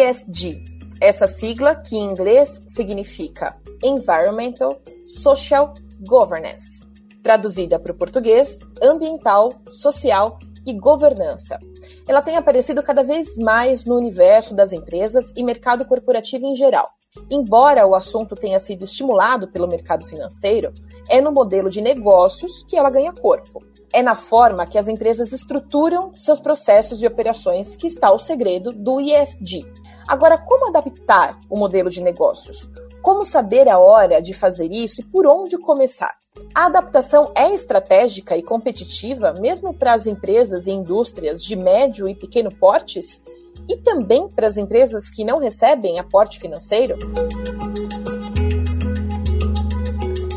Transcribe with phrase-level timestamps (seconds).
[0.00, 0.64] ESG,
[1.00, 6.82] essa sigla que em inglês significa Environmental Social Governance,
[7.22, 11.60] traduzida para o português, ambiental, social e governança.
[12.08, 16.86] Ela tem aparecido cada vez mais no universo das empresas e mercado corporativo em geral.
[17.30, 20.72] Embora o assunto tenha sido estimulado pelo mercado financeiro,
[21.08, 23.62] é no modelo de negócios que ela ganha corpo.
[23.92, 28.72] É na forma que as empresas estruturam seus processos e operações que está o segredo
[28.72, 29.64] do ESG.
[30.06, 32.68] Agora, como adaptar o modelo de negócios?
[33.00, 36.14] Como saber a hora de fazer isso e por onde começar?
[36.54, 42.14] A adaptação é estratégica e competitiva mesmo para as empresas e indústrias de médio e
[42.14, 43.22] pequeno portes?
[43.66, 46.98] E também para as empresas que não recebem aporte financeiro?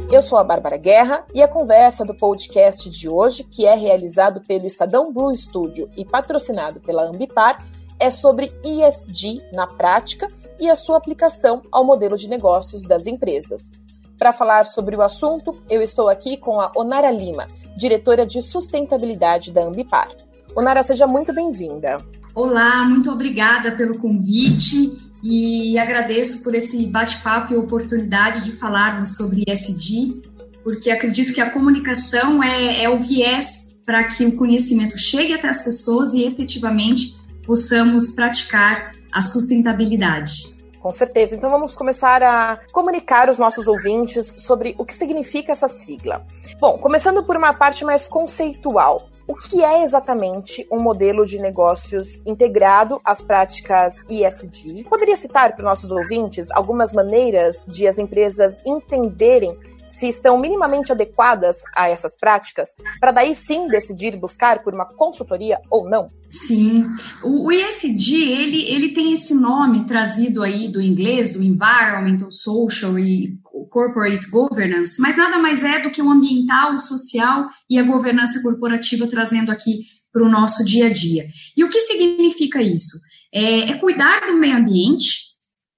[0.10, 4.42] Eu sou a Bárbara Guerra e a conversa do podcast de hoje, que é realizado
[4.48, 7.62] pelo Estadão Blue Studio e patrocinado pela Ambipar,
[8.00, 10.28] é sobre ESG na prática
[10.60, 13.72] e a sua aplicação ao modelo de negócios das empresas.
[14.18, 19.52] Para falar sobre o assunto, eu estou aqui com a Onara Lima, diretora de sustentabilidade
[19.52, 20.10] da Ambipar.
[20.56, 22.04] Onara, seja muito bem-vinda.
[22.34, 29.44] Olá, muito obrigada pelo convite e agradeço por esse bate-papo e oportunidade de falarmos sobre
[29.48, 30.22] ESG,
[30.64, 35.48] porque acredito que a comunicação é, é o viés para que o conhecimento chegue até
[35.48, 37.16] as pessoas e efetivamente
[37.48, 40.56] possamos praticar a sustentabilidade.
[40.80, 41.36] Com certeza.
[41.36, 46.26] Então vamos começar a comunicar os nossos ouvintes sobre o que significa essa sigla.
[46.60, 49.10] Bom, começando por uma parte mais conceitual.
[49.28, 54.86] O que é exatamente um modelo de negócios integrado às práticas ESG?
[54.86, 59.58] Poderia citar para os nossos ouvintes algumas maneiras de as empresas entenderem
[59.88, 65.58] se estão minimamente adequadas a essas práticas, para daí sim decidir buscar por uma consultoria
[65.72, 66.10] ou não?
[66.30, 66.86] Sim,
[67.24, 73.40] o, ESG ele, ele tem esse nome trazido aí do inglês, do Environmental, Social e
[73.70, 78.42] Corporate Governance, mas nada mais é do que o ambiental, o social e a governança
[78.44, 79.80] corporativa trazendo aqui
[80.12, 81.26] para o nosso dia a dia.
[81.56, 82.98] E o que significa isso?
[83.34, 85.28] É, é cuidar do meio ambiente,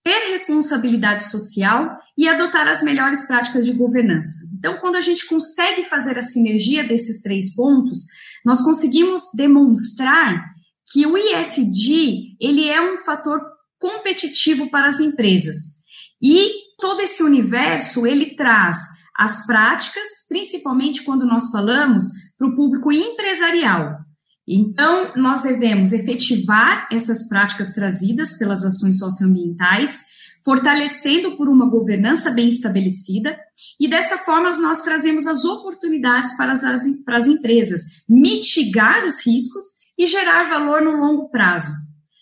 [0.04, 4.54] ter responsabilidade social e adotar as melhores práticas de governança.
[4.58, 8.00] Então, quando a gente consegue fazer a sinergia desses três pontos,
[8.44, 10.44] nós conseguimos demonstrar
[10.92, 13.40] que o ISD ele é um fator
[13.80, 15.56] competitivo para as empresas.
[16.22, 18.78] E todo esse universo ele traz
[19.16, 22.04] as práticas, principalmente quando nós falamos
[22.38, 23.96] para o público empresarial.
[24.46, 30.09] Então, nós devemos efetivar essas práticas trazidas pelas ações socioambientais,
[30.44, 33.38] fortalecendo por uma governança bem estabelecida,
[33.80, 36.62] e dessa forma nós trazemos as oportunidades para as,
[37.06, 39.64] para as empresas mitigar os riscos
[39.98, 41.72] e gerar valor no longo prazo.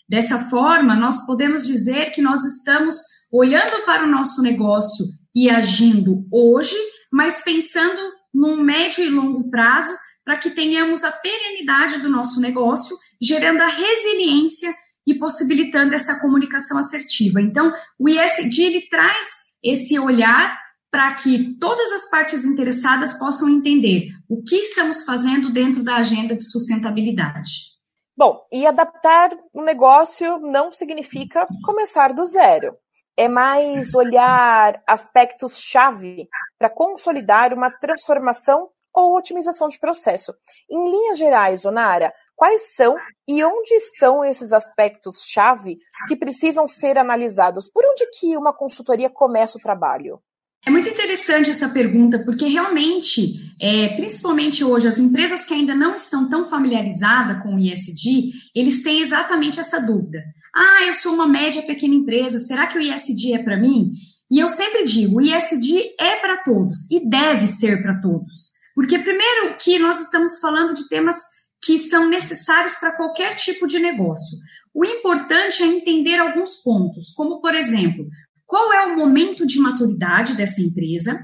[0.09, 2.95] Dessa forma, nós podemos dizer que nós estamos
[3.31, 5.05] olhando para o nosso negócio
[5.35, 6.75] e agindo hoje,
[7.11, 8.01] mas pensando
[8.34, 9.91] num médio e longo prazo
[10.23, 14.73] para que tenhamos a perenidade do nosso negócio, gerando a resiliência
[15.07, 17.41] e possibilitando essa comunicação assertiva.
[17.41, 19.29] Então, o ISD ele traz
[19.63, 20.56] esse olhar
[20.91, 26.35] para que todas as partes interessadas possam entender o que estamos fazendo dentro da agenda
[26.35, 27.78] de sustentabilidade.
[28.16, 32.75] Bom, e adaptar o negócio não significa começar do zero.
[33.16, 40.34] É mais olhar aspectos-chave para consolidar uma transformação ou otimização de processo.
[40.69, 42.96] Em linhas gerais, Onara, quais são
[43.28, 45.75] e onde estão esses aspectos-chave
[46.08, 47.68] que precisam ser analisados?
[47.68, 50.22] Por onde que uma consultoria começa o trabalho?
[50.66, 55.96] É muito interessante essa pergunta, porque realmente, é, principalmente hoje, as empresas que ainda não
[55.96, 60.24] estão tão familiarizadas com o ISD, eles têm exatamente essa dúvida.
[60.53, 63.94] Ah, eu sou uma média pequena empresa, será que o ISD é para mim?
[64.30, 68.52] E eu sempre digo, o ISD é para todos e deve ser para todos.
[68.76, 73.79] Porque, primeiro, que nós estamos falando de temas que são necessários para qualquer tipo de
[73.79, 74.38] negócio.
[74.73, 78.05] O importante é entender alguns pontos, como, por exemplo,
[78.46, 81.20] qual é o momento de maturidade dessa empresa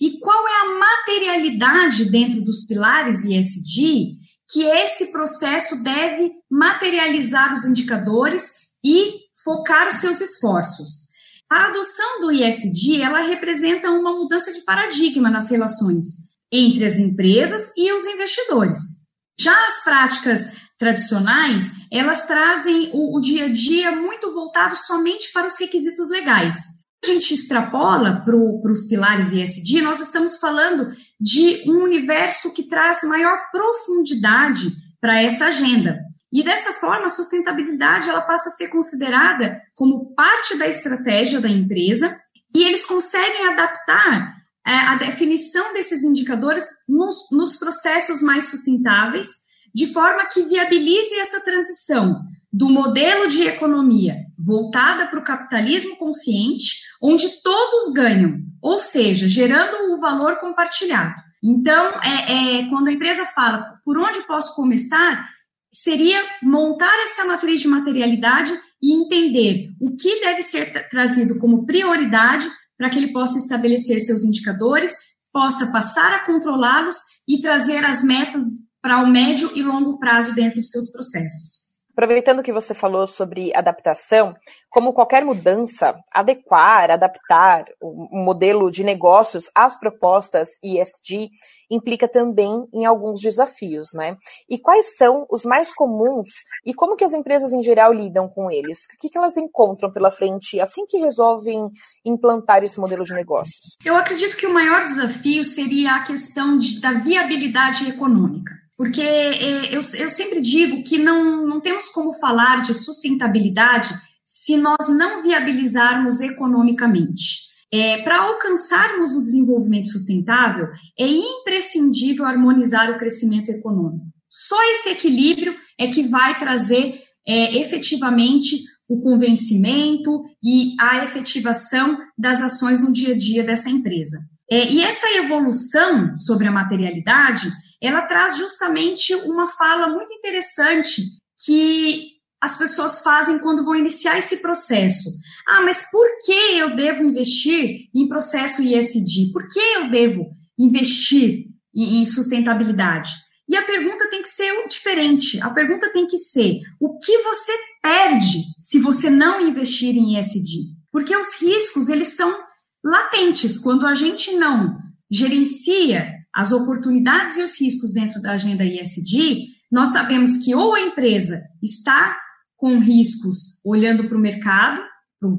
[0.00, 4.16] e qual é a materialidade dentro dos pilares ISD
[4.50, 11.08] que esse processo deve materializar os indicadores e focar os seus esforços.
[11.50, 17.72] A adoção do ISD, ela representa uma mudança de paradigma nas relações entre as empresas
[17.76, 18.97] e os investidores.
[19.40, 25.46] Já as práticas tradicionais, elas trazem o, o dia a dia muito voltado somente para
[25.46, 26.78] os requisitos legais.
[27.04, 30.90] A gente extrapola para os pilares ESG, nós estamos falando
[31.20, 36.00] de um universo que traz maior profundidade para essa agenda.
[36.32, 41.48] E dessa forma, a sustentabilidade ela passa a ser considerada como parte da estratégia da
[41.48, 42.14] empresa
[42.54, 44.37] e eles conseguem adaptar
[44.68, 49.28] é, a definição desses indicadores nos, nos processos mais sustentáveis,
[49.74, 52.20] de forma que viabilize essa transição
[52.52, 59.94] do modelo de economia voltada para o capitalismo consciente, onde todos ganham, ou seja, gerando
[59.94, 61.14] o valor compartilhado.
[61.42, 65.26] Então, é, é, quando a empresa fala por onde posso começar,
[65.72, 72.48] seria montar essa matriz de materialidade e entender o que deve ser trazido como prioridade
[72.78, 74.94] para que ele possa estabelecer seus indicadores,
[75.32, 76.96] possa passar a controlá-los
[77.26, 78.44] e trazer as metas
[78.80, 81.67] para o médio e longo prazo dentro dos seus processos.
[81.98, 84.32] Aproveitando que você falou sobre adaptação,
[84.70, 91.28] como qualquer mudança, adequar, adaptar o modelo de negócios às propostas ESG
[91.68, 94.16] implica também em alguns desafios, né?
[94.48, 96.28] E quais são os mais comuns
[96.64, 98.84] e como que as empresas em geral lidam com eles?
[98.84, 101.68] O que, que elas encontram pela frente assim que resolvem
[102.04, 103.74] implantar esse modelo de negócios?
[103.84, 108.67] Eu acredito que o maior desafio seria a questão de, da viabilidade econômica.
[108.78, 113.92] Porque é, eu, eu sempre digo que não, não temos como falar de sustentabilidade
[114.24, 117.48] se nós não viabilizarmos economicamente.
[117.74, 124.06] É, Para alcançarmos o desenvolvimento sustentável, é imprescindível harmonizar o crescimento econômico.
[124.30, 132.40] Só esse equilíbrio é que vai trazer é, efetivamente o convencimento e a efetivação das
[132.40, 134.18] ações no dia a dia dessa empresa.
[134.50, 137.50] É, e essa evolução sobre a materialidade
[137.82, 141.02] ela traz justamente uma fala muito interessante
[141.44, 145.10] que as pessoas fazem quando vão iniciar esse processo.
[145.46, 149.32] Ah, mas por que eu devo investir em processo ISD?
[149.32, 153.10] Por que eu devo investir em sustentabilidade?
[153.48, 155.40] E a pergunta tem que ser diferente.
[155.40, 157.52] A pergunta tem que ser: o que você
[157.82, 160.76] perde se você não investir em ISD?
[160.92, 162.36] Porque os riscos, eles são
[162.84, 163.58] latentes.
[163.58, 164.76] Quando a gente não
[165.10, 170.80] gerencia as oportunidades e os riscos dentro da agenda ISD, nós sabemos que ou a
[170.80, 172.16] empresa está
[172.56, 174.80] com riscos olhando para o mercado,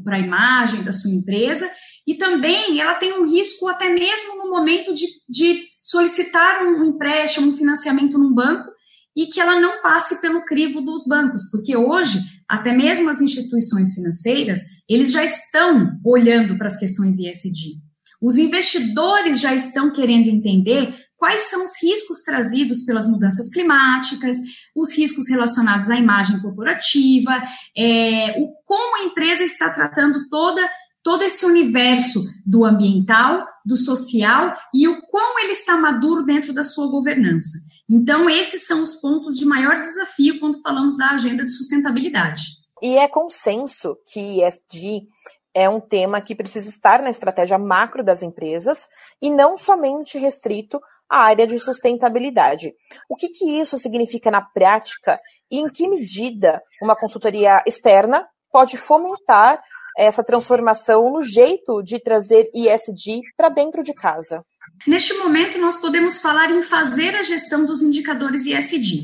[0.04, 1.66] para a imagem da sua empresa,
[2.06, 7.48] e também ela tem um risco até mesmo no momento de, de solicitar um empréstimo,
[7.48, 8.69] um financiamento num banco,
[9.16, 13.94] e que ela não passe pelo crivo dos bancos, porque hoje, até mesmo as instituições
[13.94, 17.89] financeiras, eles já estão olhando para as questões ISD.
[18.21, 24.38] Os investidores já estão querendo entender quais são os riscos trazidos pelas mudanças climáticas,
[24.75, 27.31] os riscos relacionados à imagem corporativa,
[27.77, 30.68] é, o como a empresa está tratando toda
[31.04, 36.63] todo esse universo do ambiental, do social e o quão ele está maduro dentro da
[36.63, 37.57] sua governança.
[37.89, 42.44] Então, esses são os pontos de maior desafio quando falamos da agenda de sustentabilidade.
[42.81, 45.07] E é consenso que ESG
[45.54, 48.88] é um tema que precisa estar na estratégia macro das empresas
[49.22, 50.80] e não somente restrito
[51.10, 52.74] à área de sustentabilidade.
[53.10, 55.19] O que, que isso significa na prática
[55.51, 59.62] e em que medida uma consultoria externa pode fomentar
[59.98, 64.44] essa transformação no jeito de trazer ISD para dentro de casa?
[64.88, 69.02] Neste momento, nós podemos falar em fazer a gestão dos indicadores ISD.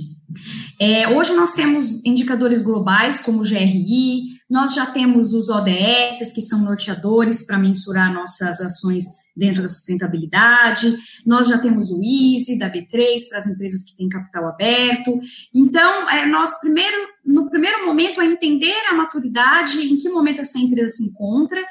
[0.80, 6.42] É, hoje nós temos indicadores globais como o GRI, nós já temos os ODS, que
[6.42, 9.06] são norteadores para mensurar nossas ações
[9.36, 14.08] dentro da sustentabilidade, nós já temos o EASY da B3 para as empresas que têm
[14.08, 15.20] capital aberto.
[15.54, 20.58] Então, é, nós primeiro, no primeiro momento, é entender a maturidade, em que momento essa
[20.58, 21.62] empresa se encontra,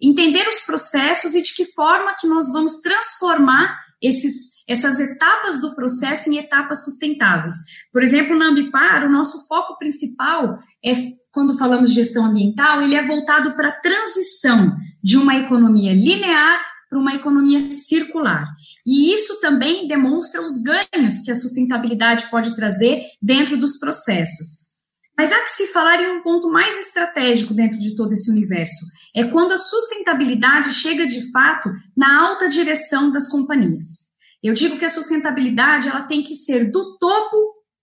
[0.00, 5.74] entender os processos e de que forma que nós vamos transformar esses essas etapas do
[5.74, 7.56] processo em etapas sustentáveis.
[7.92, 10.94] Por exemplo, na Ambipar, o nosso foco principal é,
[11.32, 16.60] quando falamos de gestão ambiental, ele é voltado para a transição de uma economia linear
[16.88, 18.46] para uma economia circular.
[18.86, 24.72] E isso também demonstra os ganhos que a sustentabilidade pode trazer dentro dos processos.
[25.16, 28.84] Mas há que se falar em um ponto mais estratégico dentro de todo esse universo.
[29.14, 34.12] É quando a sustentabilidade chega de fato na alta direção das companhias.
[34.42, 37.36] Eu digo que a sustentabilidade ela tem que ser do topo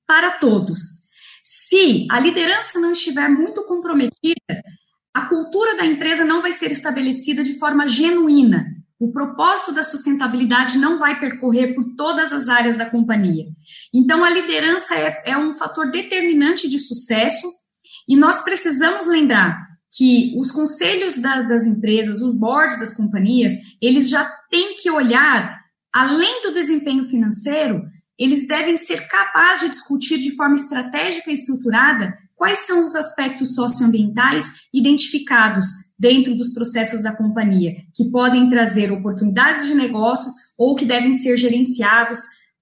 [0.07, 1.09] para todos.
[1.43, 4.62] Se a liderança não estiver muito comprometida,
[5.13, 8.65] a cultura da empresa não vai ser estabelecida de forma genuína.
[9.00, 13.45] O propósito da sustentabilidade não vai percorrer por todas as áreas da companhia.
[13.93, 17.48] Então, a liderança é, é um fator determinante de sucesso
[18.07, 24.10] e nós precisamos lembrar que os conselhos da, das empresas, os boards das companhias, eles
[24.10, 25.60] já têm que olhar
[25.93, 27.84] além do desempenho financeiro,
[28.17, 33.55] eles devem ser capazes de discutir de forma estratégica e estruturada quais são os aspectos
[33.55, 35.65] socioambientais identificados
[35.98, 41.36] dentro dos processos da companhia, que podem trazer oportunidades de negócios ou que devem ser
[41.38, 42.19] gerenciados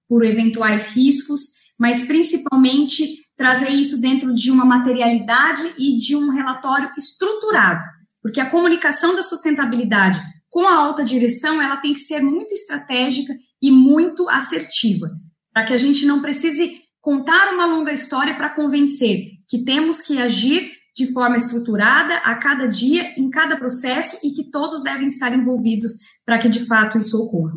[0.08, 1.42] por eventuais riscos,
[1.78, 7.82] mas principalmente trazer isso dentro de uma materialidade e de um relatório estruturado,
[8.20, 13.34] porque a comunicação da sustentabilidade com a alta direção, ela tem que ser muito estratégica
[13.60, 15.10] e muito assertiva,
[15.52, 20.20] para que a gente não precise contar uma longa história para convencer que temos que
[20.20, 25.32] agir de forma estruturada a cada dia, em cada processo e que todos devem estar
[25.32, 25.92] envolvidos
[26.24, 27.54] para que de fato isso ocorra.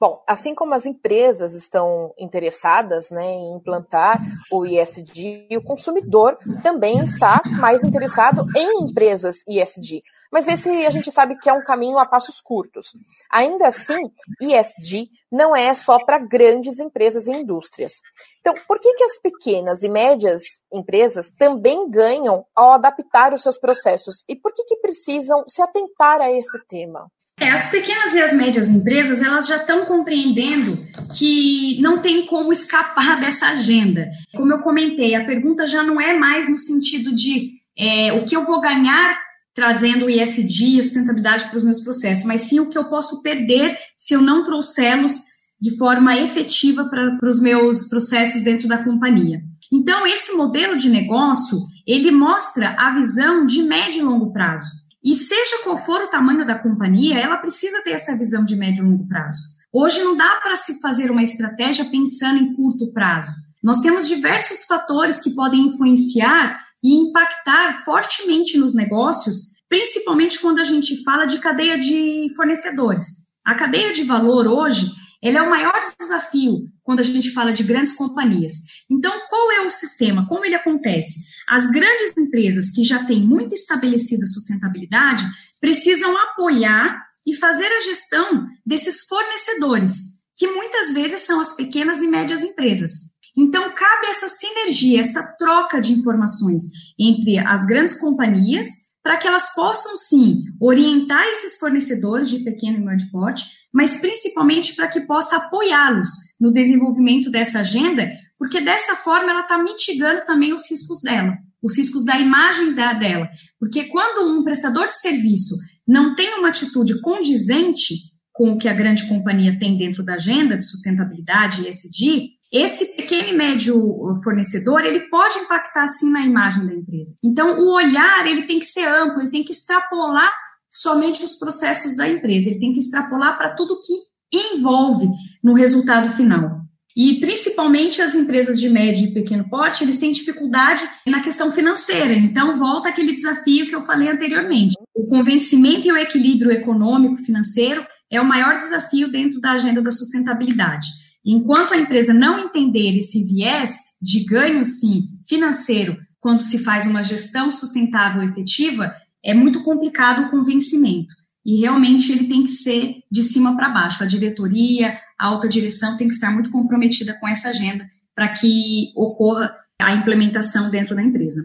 [0.00, 4.20] Bom, assim como as empresas estão interessadas né, em implantar
[4.50, 10.02] o ISD, o consumidor também está mais interessado em empresas ISD.
[10.34, 12.86] Mas esse a gente sabe que é um caminho a passos curtos.
[13.30, 14.10] Ainda assim,
[14.42, 17.92] ISD não é só para grandes empresas e indústrias.
[18.40, 23.60] Então, por que, que as pequenas e médias empresas também ganham ao adaptar os seus
[23.60, 24.24] processos?
[24.28, 27.06] E por que, que precisam se atentar a esse tema?
[27.38, 30.84] É, as pequenas e as médias empresas, elas já estão compreendendo
[31.16, 34.10] que não tem como escapar dessa agenda.
[34.34, 38.34] Como eu comentei, a pergunta já não é mais no sentido de é, o que
[38.34, 39.23] eu vou ganhar
[39.54, 43.22] trazendo o ISD e sustentabilidade para os meus processos, mas sim o que eu posso
[43.22, 45.14] perder se eu não trouxê-los
[45.60, 49.40] de forma efetiva para, para os meus processos dentro da companhia.
[49.72, 54.68] Então, esse modelo de negócio, ele mostra a visão de médio e longo prazo.
[55.02, 58.84] E seja qual for o tamanho da companhia, ela precisa ter essa visão de médio
[58.84, 59.40] e longo prazo.
[59.72, 63.32] Hoje não dá para se fazer uma estratégia pensando em curto prazo.
[63.62, 70.64] Nós temos diversos fatores que podem influenciar e impactar fortemente nos negócios, principalmente quando a
[70.64, 73.24] gente fala de cadeia de fornecedores.
[73.42, 74.86] A cadeia de valor hoje,
[75.22, 78.52] ela é o maior desafio quando a gente fala de grandes companhias.
[78.90, 80.26] Então, qual é o sistema?
[80.28, 81.24] Como ele acontece?
[81.48, 85.24] As grandes empresas que já têm muito estabelecida sustentabilidade
[85.60, 92.08] precisam apoiar e fazer a gestão desses fornecedores, que muitas vezes são as pequenas e
[92.08, 93.13] médias empresas.
[93.36, 96.62] Então, cabe essa sinergia, essa troca de informações
[96.98, 98.66] entre as grandes companhias,
[99.02, 104.74] para que elas possam, sim, orientar esses fornecedores de pequeno e médio porte, mas principalmente
[104.74, 106.08] para que possa apoiá-los
[106.40, 111.78] no desenvolvimento dessa agenda porque dessa forma ela está mitigando também os riscos dela, os
[111.78, 113.28] riscos da imagem da, dela.
[113.58, 115.54] Porque quando um prestador de serviço
[115.86, 117.94] não tem uma atitude condizente
[118.32, 122.94] com o que a grande companhia tem dentro da agenda de sustentabilidade e ESG, esse
[122.94, 123.74] pequeno e médio
[124.22, 127.16] fornecedor, ele pode impactar sim na imagem da empresa.
[127.20, 130.30] Então, o olhar, ele tem que ser amplo, ele tem que extrapolar
[130.70, 133.92] somente os processos da empresa, ele tem que extrapolar para tudo que
[134.32, 135.08] envolve
[135.42, 136.60] no resultado final.
[136.96, 142.12] E principalmente as empresas de médio e pequeno porte, eles têm dificuldade na questão financeira.
[142.12, 144.76] Então, volta aquele desafio que eu falei anteriormente.
[144.94, 149.90] O convencimento e o equilíbrio econômico financeiro é o maior desafio dentro da agenda da
[149.90, 150.86] sustentabilidade.
[151.24, 157.02] Enquanto a empresa não entender esse viés de ganho, sim, financeiro, quando se faz uma
[157.02, 161.14] gestão sustentável efetiva, é muito complicado o convencimento.
[161.44, 164.02] E realmente ele tem que ser de cima para baixo.
[164.02, 168.92] A diretoria, a alta direção tem que estar muito comprometida com essa agenda para que
[168.96, 171.42] ocorra a implementação dentro da empresa.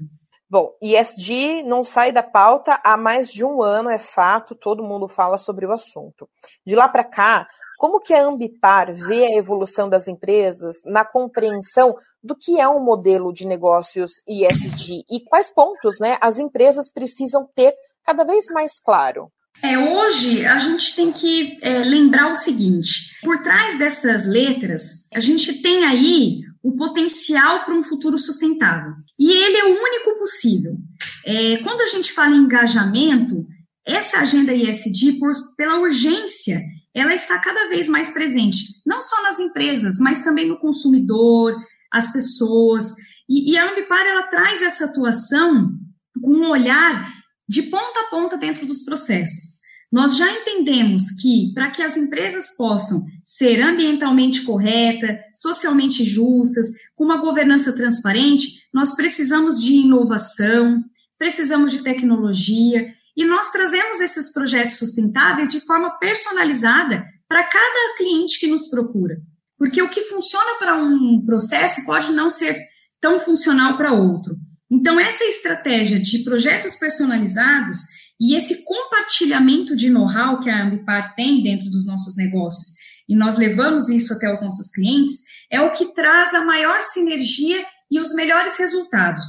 [0.49, 5.07] Bom, ESG não sai da pauta há mais de um ano, é fato, todo mundo
[5.07, 6.27] fala sobre o assunto.
[6.65, 7.47] De lá para cá,
[7.79, 12.83] como que a Ambipar vê a evolução das empresas na compreensão do que é um
[12.83, 17.73] modelo de negócios ESG e quais pontos né, as empresas precisam ter
[18.05, 19.31] cada vez mais claro?
[19.63, 25.21] É, hoje a gente tem que é, lembrar o seguinte: por trás dessas letras, a
[25.21, 28.91] gente tem aí o potencial para um futuro sustentável.
[29.17, 30.75] E ele é o único possível.
[31.25, 33.47] É, quando a gente fala em engajamento,
[33.85, 36.59] essa agenda ISD, por, pela urgência,
[36.99, 41.55] ela está cada vez mais presente, não só nas empresas, mas também no consumidor,
[41.91, 42.93] as pessoas.
[43.27, 45.71] E, e a Ambipar ela traz essa atuação
[46.21, 47.11] com um olhar
[47.47, 49.61] de ponta a ponta dentro dos processos.
[49.91, 57.03] Nós já entendemos que para que as empresas possam ser ambientalmente corretas, socialmente justas, com
[57.05, 60.83] uma governança transparente, nós precisamos de inovação,
[61.17, 68.39] precisamos de tecnologia e nós trazemos esses projetos sustentáveis de forma personalizada para cada cliente
[68.39, 69.17] que nos procura.
[69.57, 72.57] Porque o que funciona para um processo pode não ser
[73.01, 74.37] tão funcional para outro.
[74.71, 77.79] Então, essa estratégia de projetos personalizados
[78.21, 82.75] e esse compartilhamento de know-how que a Ambipar tem dentro dos nossos negócios
[83.09, 87.65] e nós levamos isso até os nossos clientes, é o que traz a maior sinergia
[87.91, 89.27] e os melhores resultados.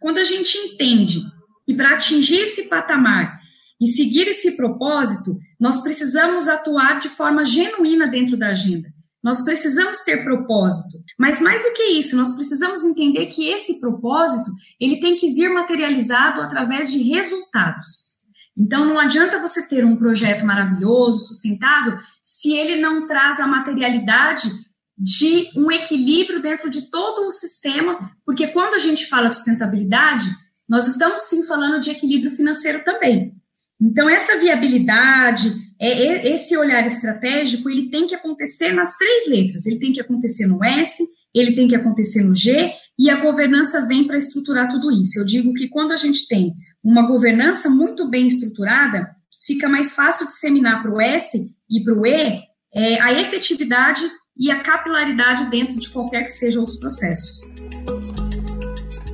[0.00, 1.20] Quando a gente entende
[1.68, 3.38] que para atingir esse patamar
[3.78, 8.88] e seguir esse propósito, nós precisamos atuar de forma genuína dentro da agenda.
[9.22, 14.50] Nós precisamos ter propósito, mas mais do que isso, nós precisamos entender que esse propósito,
[14.80, 18.16] ele tem que vir materializado através de resultados.
[18.56, 24.48] Então não adianta você ter um projeto maravilhoso, sustentável, se ele não traz a materialidade
[24.96, 30.24] de um equilíbrio dentro de todo o sistema, porque quando a gente fala de sustentabilidade,
[30.68, 33.32] nós estamos sim falando de equilíbrio financeiro também.
[33.80, 39.66] Então, essa viabilidade, é, esse olhar estratégico, ele tem que acontecer nas três letras.
[39.66, 43.86] Ele tem que acontecer no S, ele tem que acontecer no G, e a governança
[43.86, 45.18] vem para estruturar tudo isso.
[45.18, 49.14] Eu digo que quando a gente tem uma governança muito bem estruturada,
[49.46, 51.38] fica mais fácil disseminar para o S
[51.70, 52.42] e para o E
[52.74, 54.02] é, a efetividade
[54.36, 57.40] e a capilaridade dentro de qualquer que sejam os processos.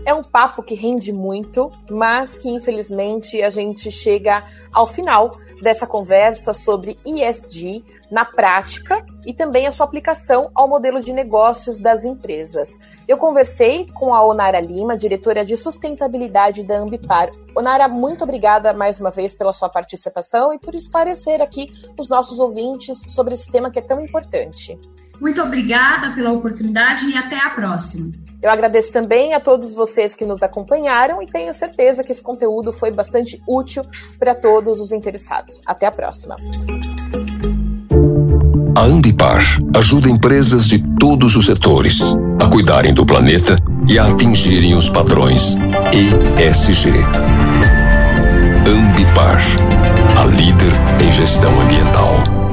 [0.04, 5.86] É um papo que rende muito, mas que infelizmente a gente chega ao final dessa
[5.86, 12.04] conversa sobre ESG na prática e também a sua aplicação ao modelo de negócios das
[12.04, 12.78] empresas.
[13.08, 17.30] Eu conversei com a Onara Lima, diretora de sustentabilidade da Ambipar.
[17.56, 22.38] Onara, muito obrigada mais uma vez pela sua participação e por esclarecer aqui os nossos
[22.38, 24.78] ouvintes sobre esse tema que é tão importante.
[25.20, 28.12] Muito obrigada pela oportunidade e até a próxima.
[28.44, 32.74] Eu agradeço também a todos vocês que nos acompanharam e tenho certeza que esse conteúdo
[32.74, 33.82] foi bastante útil
[34.18, 35.62] para todos os interessados.
[35.64, 36.36] Até a próxima.
[38.76, 39.40] A Ambipar
[39.74, 43.56] ajuda empresas de todos os setores a cuidarem do planeta
[43.88, 45.56] e a atingirem os padrões
[45.94, 46.90] ESG.
[48.68, 49.40] Ambipar,
[50.20, 50.72] a líder
[51.02, 52.43] em gestão ambiental.